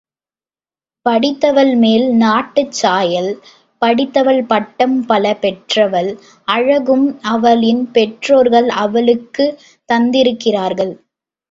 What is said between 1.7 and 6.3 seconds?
மேல் நாட்டுச் சாயல் படிந்தவள் பட்டம் பல பெற்றவள்